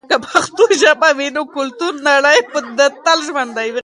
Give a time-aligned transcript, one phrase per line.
[0.09, 2.37] که پښتو ژبه وي، نو کلتوري نړی
[2.77, 3.79] به تل ژوندي وي.